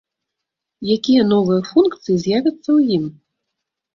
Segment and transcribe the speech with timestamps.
[0.95, 3.03] Якія новыя функцыі з'явяцца ў ім?